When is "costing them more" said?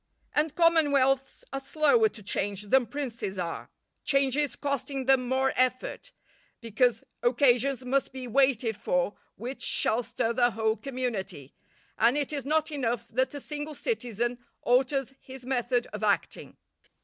4.55-5.53